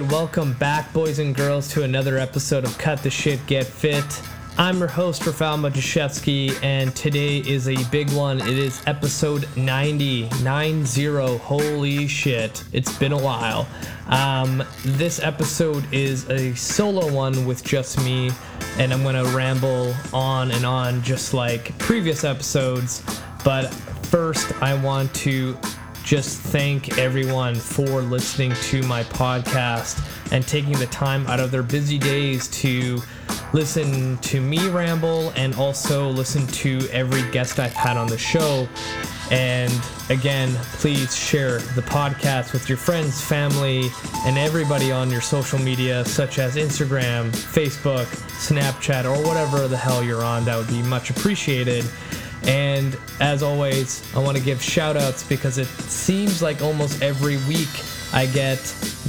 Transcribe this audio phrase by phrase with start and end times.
[0.00, 4.22] right, welcome back, boys and girls, to another episode of Cut the Shit, Get Fit.
[4.56, 8.40] I'm your host, Rafal Majaszewski, and today is a big one.
[8.40, 11.38] It is episode 90, 90.
[11.38, 13.66] Holy shit, it's been a while.
[14.08, 18.30] Um, this episode is a solo one with just me,
[18.78, 23.02] and I'm gonna ramble on and on just like previous episodes.
[23.44, 23.72] But
[24.04, 25.56] first, I want to
[26.08, 31.62] just thank everyone for listening to my podcast and taking the time out of their
[31.62, 32.98] busy days to
[33.52, 38.66] listen to me ramble and also listen to every guest I've had on the show.
[39.30, 39.70] And
[40.08, 43.90] again, please share the podcast with your friends, family,
[44.24, 50.02] and everybody on your social media, such as Instagram, Facebook, Snapchat, or whatever the hell
[50.02, 50.46] you're on.
[50.46, 51.84] That would be much appreciated.
[52.48, 57.36] And as always, I want to give shout outs because it seems like almost every
[57.46, 57.68] week
[58.14, 58.58] I get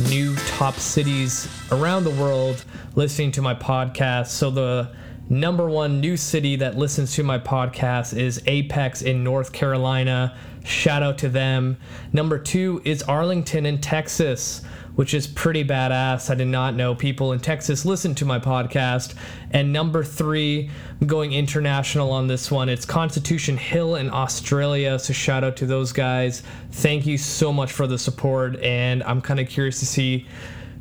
[0.09, 4.27] new top cities around the world listening to my podcast.
[4.27, 4.93] So the
[5.29, 10.37] number one new city that listens to my podcast is Apex in North Carolina.
[10.65, 11.77] Shout out to them.
[12.11, 14.63] Number two is Arlington in Texas
[14.95, 16.29] which is pretty badass.
[16.29, 19.15] I did not know people in Texas listen to my podcast.
[19.51, 22.69] And number three, I'm going international on this one.
[22.69, 24.99] It's Constitution Hill in Australia.
[24.99, 26.43] So shout out to those guys.
[26.71, 28.57] Thank you so much for the support.
[28.61, 30.25] And I'm kind of curious to see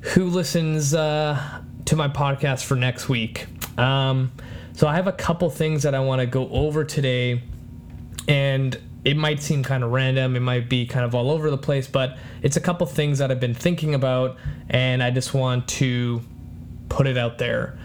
[0.01, 3.47] who listens uh, to my podcast for next week.
[3.79, 4.33] Um,
[4.73, 7.43] so I have a couple things that I want to go over today.
[8.29, 11.59] And it might seem kind of random, it might be kind of all over the
[11.59, 14.37] place, but it's a couple things that I've been thinking about,
[14.69, 16.23] and I just want to
[16.89, 17.79] put it out there.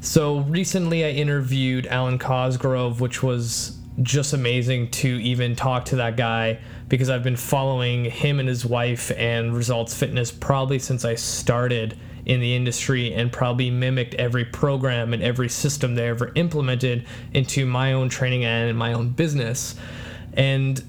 [0.00, 6.16] So recently, I interviewed Alwyn Cosgrove, which was just amazing to even talk to that
[6.16, 11.16] guy because I've been following him and his wife and Results Fitness probably since I
[11.16, 17.06] started in the industry and probably mimicked every program and every system they ever implemented
[17.32, 19.74] into my own training and my own business
[20.34, 20.82] and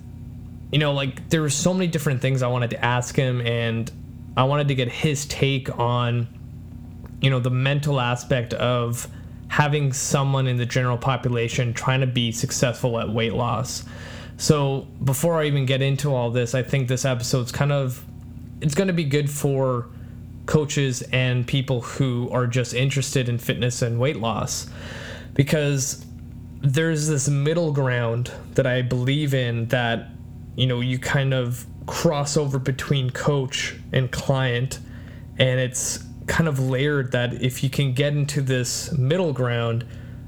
[0.72, 3.92] you know like there were so many different things i wanted to ask him and
[4.38, 6.28] i wanted to get his take on
[7.22, 9.08] you know the mental aspect of
[9.48, 13.84] having someone in the general population trying to be successful at weight loss.
[14.38, 18.06] So before i even get into all this i think this episode's kind of
[18.62, 19.88] it's going to be good for
[20.46, 24.68] coaches and people who are just interested in fitness and weight loss.
[25.36, 26.04] Because
[26.62, 30.10] there's this middle ground that I believe in that
[30.56, 34.80] you know you kind of cross over between coach and client
[35.38, 39.86] and it's kind of layered that if you can get into this middle ground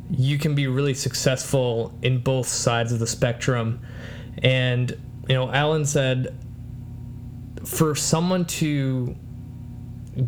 [0.09, 3.79] you can be really successful in both sides of the spectrum.
[4.39, 4.91] And
[5.27, 6.37] you know Alwyn said
[7.65, 9.15] for someone to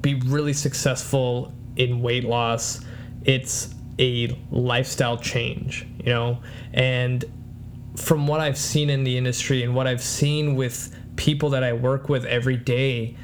[0.02, 2.86] be really successful in weight loss
[3.26, 6.40] it's a lifestyle change, you know?
[6.74, 7.24] And
[7.96, 11.74] from what I've seen in the industry and what I've seen with people that I
[11.74, 13.16] work with every day,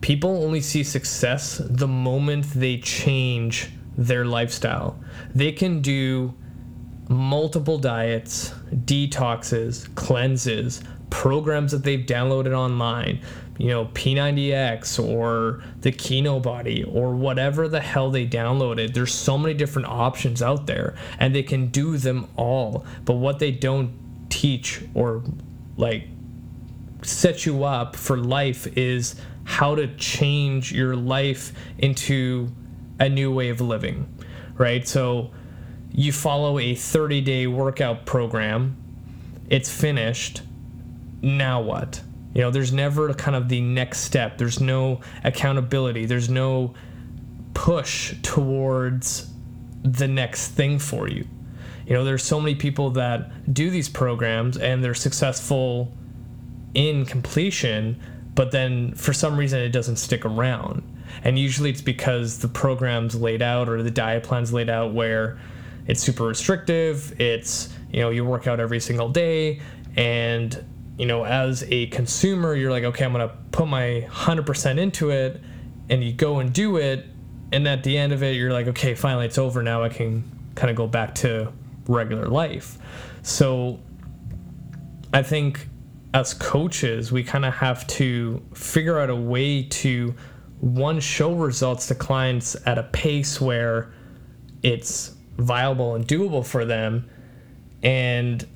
[0.00, 5.00] people only see success the moment they change their lifestyle.
[5.34, 6.34] They can do
[7.08, 13.20] multiple diets, detoxes, cleanses, programs that they've downloaded online,
[13.58, 18.94] you know, P90X or the Kinobody or whatever the hell they downloaded.
[18.94, 22.84] There's so many different options out there and they can do them all.
[23.04, 23.92] But what they don't
[24.28, 25.22] teach or
[25.76, 26.08] like
[27.02, 32.48] set you up for life is how to change your life into
[32.98, 34.08] a new way of living,
[34.56, 34.86] right?
[34.88, 35.30] So
[35.92, 38.76] you follow a 30 day workout program,
[39.48, 40.42] it's finished
[41.22, 42.02] now what?
[42.34, 44.38] You know, there's never kind of the next step.
[44.38, 46.04] There's no accountability.
[46.04, 46.74] There's no
[47.54, 49.30] push towards
[49.84, 51.26] the next thing for you.
[51.86, 55.92] You know, there's so many people that do these programs and they're successful
[56.72, 58.00] in completion,
[58.34, 60.82] but then for some reason it doesn't stick around.
[61.22, 65.38] And usually it's because the program's laid out or the diet plan's laid out where
[65.86, 67.18] it's super restrictive.
[67.20, 69.60] It's, you know, you work out every single day
[69.96, 70.64] and
[70.96, 75.40] you know, as a consumer, you're like, okay, I'm gonna put my 100% into it,
[75.88, 77.06] and you go and do it,
[77.52, 79.62] and at the end of it, you're like, okay, finally it's over.
[79.62, 80.24] Now I can
[80.54, 81.52] kind of go back to
[81.86, 82.78] regular life.
[83.22, 83.80] So
[85.12, 85.68] I think
[86.12, 90.14] as coaches, we kind of have to figure out a way to
[90.60, 93.92] one show results to clients at a pace where
[94.62, 97.10] it's viable and doable for them
[97.82, 98.46] and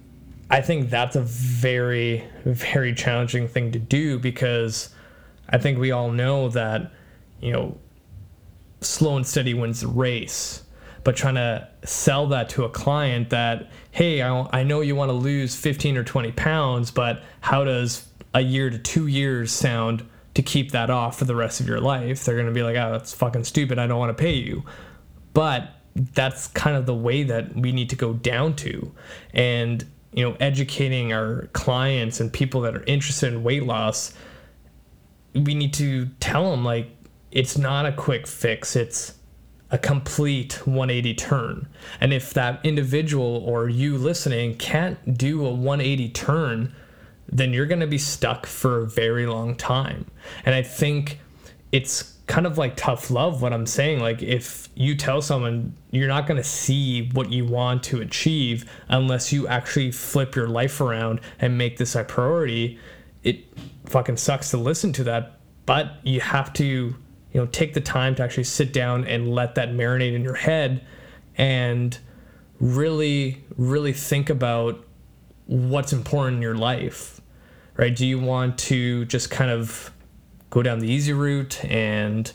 [0.50, 4.89] I think that's a very, very challenging thing to do because
[5.49, 6.93] I think we all know that
[7.41, 7.79] you know,
[8.81, 10.62] slow and steady wins the race.
[11.05, 15.09] But trying to sell that to a client that hey I, I know you want
[15.09, 20.06] to lose 15 or 20 pounds but how does a year to two years sound
[20.35, 22.25] to keep that off for the rest of your life?
[22.25, 23.79] They're going to be like oh that's fucking stupid.
[23.79, 24.65] I don't want to pay you.
[25.33, 28.93] But that's kind of the way that we need to go down to.
[29.33, 29.87] And
[30.19, 34.12] you know educating our clients and people that are interested in weight loss
[35.35, 36.91] we need to tell them like
[37.31, 39.15] it's not a quick fix it's
[39.70, 41.69] a complete 180 turn.
[42.00, 46.75] And if that individual or you listening can't do a 180 turn,
[47.31, 50.06] then you're going to be stuck for a very long time.
[50.47, 51.21] And I think
[51.73, 54.00] it's kind of like tough love what I'm saying.
[54.00, 58.70] Like if you tell someone you're not going to see what you want to achieve
[58.88, 62.79] unless you actually flip your life around and make this a priority,
[63.23, 63.44] it
[63.87, 66.94] fucking sucks to listen to that, but you have to
[67.32, 70.35] you know take the time to actually sit down and let that marinate in your
[70.35, 70.85] head
[71.37, 71.99] and
[72.61, 74.85] really really think about
[75.47, 77.21] what's important in your life
[77.76, 79.93] right do you want to just kind of
[80.50, 82.33] go down the easy route and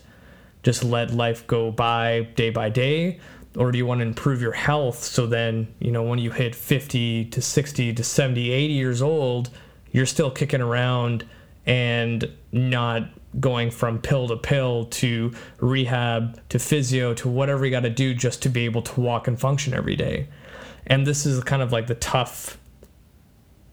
[0.61, 3.19] just let life go by day by day
[3.55, 6.55] or do you want to improve your health so then you know when you hit
[6.55, 9.49] 50 to 60 to 70 80 years old
[9.91, 11.25] you're still kicking around
[11.65, 17.81] and not going from pill to pill to rehab to physio to whatever you got
[17.81, 20.27] to do just to be able to walk and function every day.
[20.85, 22.57] And this is kind of like the tough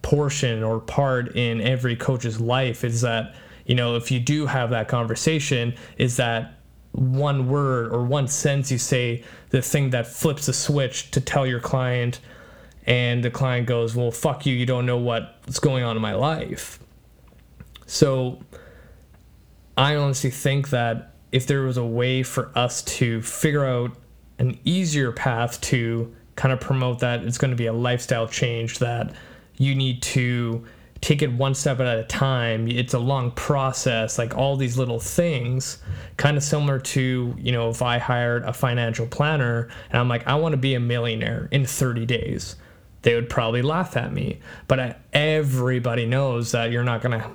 [0.02, 3.34] portion or part in every coach's life is that,
[3.66, 6.54] you know, if you do have that conversation, is that
[6.92, 11.46] one word or one sentence you say the thing that flips the switch to tell
[11.46, 12.20] your client
[12.86, 16.14] and the client goes, "Well, fuck you, you don't know what's going on in my
[16.14, 16.80] life."
[17.86, 18.40] So
[19.76, 23.96] I honestly think that if there was a way for us to figure out
[24.38, 28.78] an easier path to kind of promote that it's going to be a lifestyle change
[28.78, 29.12] that
[29.58, 30.64] you need to
[31.00, 32.68] take it one step at a time.
[32.68, 35.78] It's a long process like all these little things
[36.16, 40.26] kind of similar to you know if i hired a financial planner and i'm like
[40.26, 42.56] i want to be a millionaire in 30 days
[43.02, 44.40] they would probably laugh at me.
[44.68, 47.30] But everybody knows that you're not going to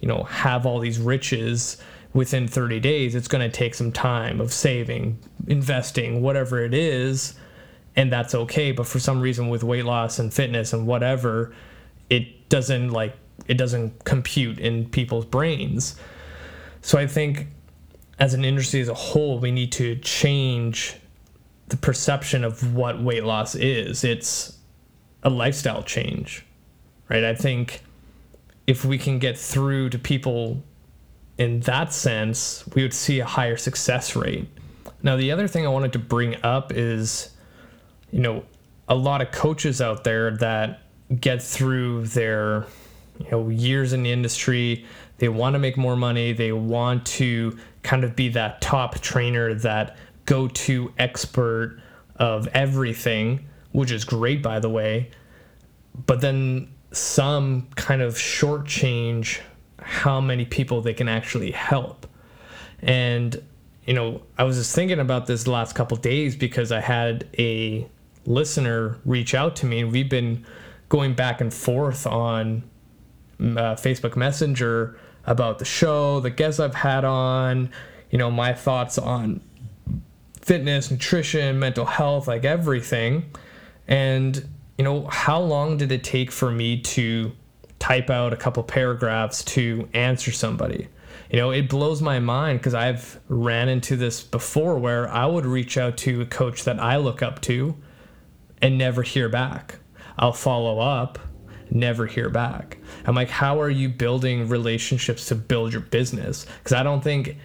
[0.00, 1.78] you know have all these riches
[2.12, 3.14] within 30 days.
[3.14, 7.34] It's going to take some time of saving investing whatever it is
[7.96, 8.72] and that's okay.
[8.72, 11.54] But for some reason with weight loss and fitness and whatever
[12.10, 13.14] it doesn't like
[13.46, 15.96] it doesn't compute in people's brains.
[16.80, 17.48] So i think
[18.18, 20.96] as an industry as a whole we need to change
[21.68, 24.04] the perception of what weight loss is.
[24.04, 24.58] It's
[25.22, 26.44] a lifestyle change
[27.08, 27.24] right?
[27.24, 27.82] I think
[28.66, 30.62] if we can get through to people
[31.38, 34.48] in that sense, we would see a higher success rate.
[35.02, 37.30] Now, the other thing I wanted to bring up is,
[38.10, 38.44] you know,
[38.88, 40.82] a lot of coaches out there that
[41.20, 42.66] get through their,
[43.18, 44.84] you know, years in the industry.
[45.18, 46.32] They want to make more money.
[46.32, 49.96] They want to kind of be that top trainer, that
[50.26, 51.80] go to expert
[52.16, 55.10] of everything, which is great, by the way.
[56.06, 59.40] But then some kind of shortchange
[59.80, 62.06] how many people they can actually help.
[62.80, 63.42] And
[63.88, 67.26] you know, I was just thinking about this the last couple days because I had
[67.38, 67.88] a
[68.26, 70.44] listener reach out to me, and we've been
[70.88, 72.62] going back and forth on
[73.40, 77.70] uh, Facebook Messenger about the show, the guests I've had on,
[78.10, 79.40] you know, my thoughts on
[80.40, 83.30] fitness, nutrition, mental health, like everything.
[83.86, 87.32] And you know, how long did it take for me to
[87.80, 90.88] type out a couple paragraphs to answer somebody?
[91.30, 95.44] You know, it blows my mind because I've ran into this before where I would
[95.44, 97.76] reach out to a coach that I look up to
[98.62, 99.80] and never hear back.
[100.18, 101.18] I'll follow up,
[101.70, 102.78] never hear back.
[103.06, 106.46] I'm like, how are you building relationships to build your business?
[106.58, 107.36] Because I don't think,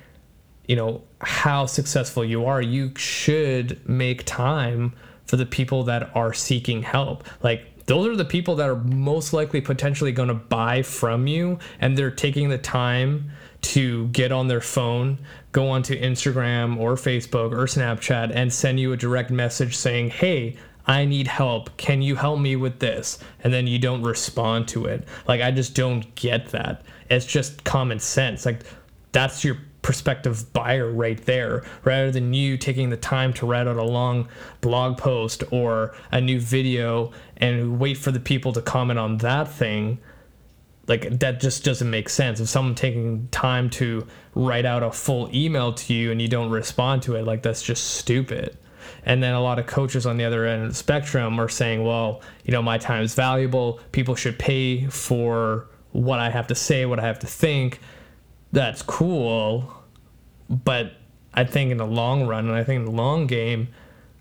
[0.68, 4.94] you know, how successful you are, you should make time
[5.26, 7.24] for the people that are seeking help.
[7.42, 11.60] Like those are the people that are most likely potentially going to buy from you
[11.80, 15.18] and they're taking the time to get on their phone,
[15.54, 20.58] go onto Instagram or Facebook or Snapchat and send you a direct message saying, "Hey,
[20.86, 21.76] I need help.
[21.78, 25.08] Can you help me with this?" And then you don't respond to it.
[25.28, 26.84] Like I just don't get that.
[27.10, 28.46] It's just common sense.
[28.46, 28.62] Like
[29.12, 33.78] that's your prospective buyer right there rather than you taking the time to write out
[33.78, 34.28] a long
[34.62, 39.48] blog post or a new video and wait for the people to comment on that
[39.48, 40.00] thing
[40.88, 45.30] like that just doesn't make sense if someone taking time to write out a full
[45.34, 48.58] email to you and you don't respond to it like that's just stupid
[49.06, 51.84] and then a lot of coaches on the other end of the spectrum are saying
[51.84, 53.80] well you know my time is valuable.
[53.92, 57.80] People should pay for what i have to say what i have to think.
[58.52, 59.74] That's cool.
[60.50, 60.94] But
[61.34, 63.70] i think in the long run and i think in the long game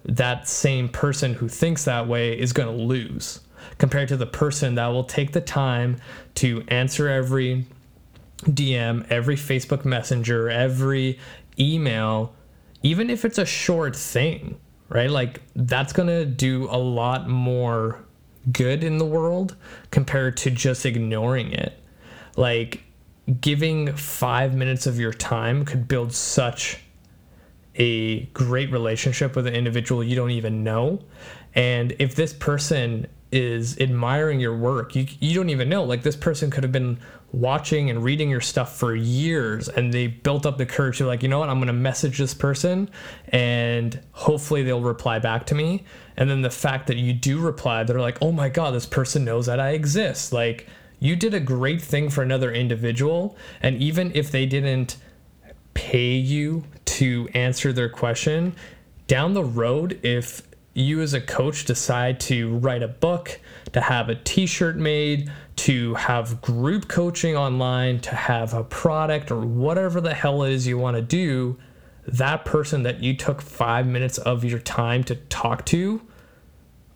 [0.05, 3.41] that same person who thinks that way is going to lose
[3.79, 5.97] compared to the person that will take the time
[6.35, 7.67] to answer every
[8.45, 11.19] DM, every Facebook Messenger, every
[11.59, 12.35] email,
[12.83, 14.59] even if it's a short thing,
[14.89, 15.11] right?
[15.11, 18.05] Like that's going to do a lot more
[18.51, 19.57] good in the world
[19.91, 21.79] compared to just ignoring it.
[22.37, 22.83] Like
[23.41, 26.81] giving five minutes of your time could build such
[27.77, 31.01] a great relationship with an individual you don't even know.
[31.55, 34.95] And if this person is admiring your work.
[34.95, 35.83] You you don't even know.
[35.83, 37.01] Like this person could have been
[37.33, 41.23] watching and reading your stuff for years and they built up the courage to like,
[41.23, 42.91] you know what, I'm gonna message this person
[43.29, 45.85] and hopefully they'll reply back to me.
[46.17, 49.25] And then the fact that you do reply, they're like, oh my god, this person
[49.25, 50.33] knows that I exist.
[50.33, 50.67] Like
[51.01, 53.37] you did a great thing for another individual.
[53.63, 54.99] And even if they didn't
[55.75, 58.55] pay you to answer their question,
[59.07, 60.43] down the road, if
[60.75, 63.41] you as a coach decide to write a book,
[63.73, 69.31] to have a t shirt made, to have group coaching online, to have a product
[69.31, 71.59] or whatever the hell it is you want to do,
[72.07, 76.03] that person that you took five minutes of your time to talk to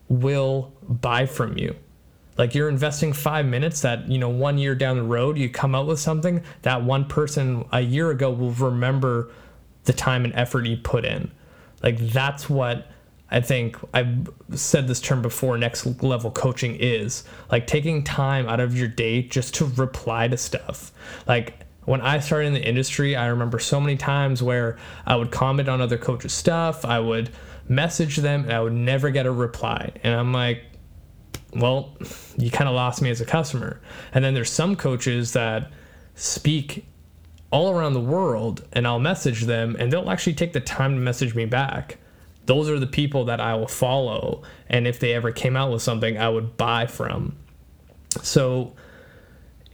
[0.08, 1.76] will buy from you.
[2.36, 5.74] Like you're investing five minutes that, you know, one year down the road, you come
[5.74, 9.30] out with something that one person a year ago will remember
[9.84, 11.30] the time and effort you put in.
[11.82, 12.90] Like that's what
[13.30, 18.60] I think I've said this term before next level coaching is like taking time out
[18.60, 20.92] of your day just to reply to stuff.
[21.26, 25.30] Like when I started in the industry, I remember so many times where I would
[25.30, 27.30] comment on other coaches' stuff, I would
[27.68, 29.92] message them, and I would never get a reply.
[30.04, 30.62] And I'm like,
[31.52, 31.96] well,
[32.36, 33.80] you kind of lost me as a customer.
[34.12, 35.70] And then there's some coaches that
[36.14, 36.86] speak
[37.50, 41.00] all around the world, and I'll message them, and they'll actually take the time to
[41.00, 41.98] message me back
[42.46, 44.42] those are the people that I will follow.
[44.68, 47.36] And if they ever came out with something, I would buy from.
[48.22, 48.72] So,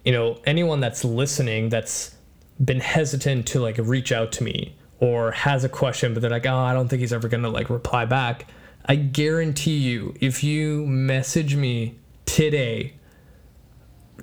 [0.05, 2.15] you know, anyone that's listening that's
[2.63, 6.47] been hesitant to like reach out to me or has a question, but they're like,
[6.47, 8.47] oh, I don't think he's ever to like reply back.
[8.87, 12.95] I guarantee you, if you message me today,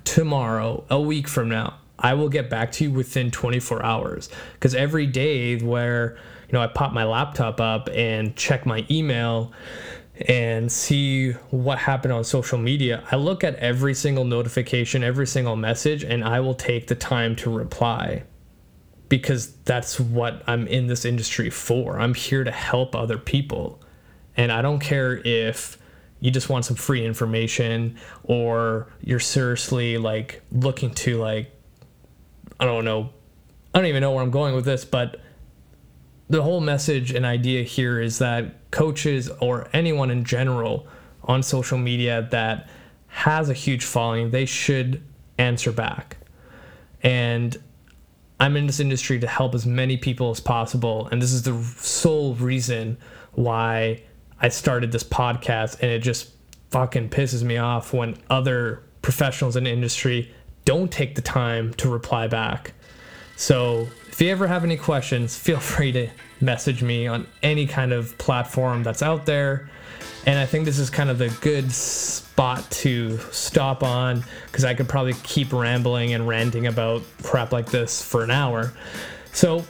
[0.04, 4.30] tomorrow, a week from now, I will get back to you within 24 hours.
[4.54, 6.18] Because every day where
[6.50, 9.52] you know, I pop my laptop up and check my email
[10.26, 13.04] and see what happened on social media.
[13.12, 17.36] I look at every single notification, every single message, and I will take the time
[17.36, 18.24] to reply
[19.08, 22.00] because that's what I'm in this industry for.
[22.00, 23.80] I'm here to help other people.
[24.36, 25.78] And I don't care if
[26.18, 31.50] you just want some free information or you're seriously like looking to like
[32.58, 33.10] I don't know
[33.72, 35.20] I don't even know where I'm going with this, but
[36.30, 40.86] the whole message and idea here is that coaches or anyone in general
[41.24, 42.68] on social media that
[43.08, 45.02] has a huge following, they should
[45.38, 46.18] answer back.
[47.02, 47.58] And
[48.38, 51.08] I'm in this industry to help as many people as possible.
[51.10, 52.96] And this is the sole reason
[53.32, 54.04] why
[54.40, 55.80] I started this podcast.
[55.80, 56.30] And it just
[56.70, 60.32] fucking pisses me off when other professionals in the industry
[60.64, 62.72] don't take the time to reply back.
[63.40, 66.10] So if you ever have any questions, feel free to
[66.42, 69.70] message me on any kind of platform that's out there.
[70.26, 74.74] And I think this is kind of the good spot to stop on because I
[74.74, 78.74] could probably keep rambling and ranting about crap like this for an hour.
[79.32, 79.60] So,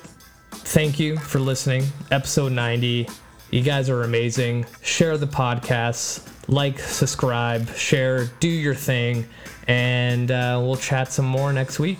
[0.51, 1.85] thank you for listening.
[2.11, 3.09] Episode 90.
[3.53, 4.67] You guys are amazing.
[4.83, 9.29] Share the podcast, like, subscribe, share, do your thing,
[9.69, 11.99] and uh, we'll chat some more next week.